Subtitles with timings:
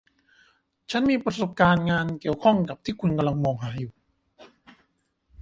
[0.91, 3.93] ฉันมีประสบการณ์งานเกี่ยวข้องกับที่คุณกำลังมองหาอยู่